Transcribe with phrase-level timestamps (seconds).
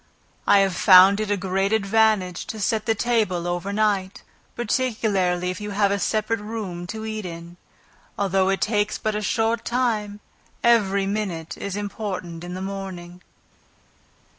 [0.47, 4.23] I have found it a great advantage to set the table over night,
[4.55, 7.55] particularly if you have a separate room to eat in;
[8.17, 10.19] although it takes but a short time,
[10.63, 13.21] every minute is important in the morning.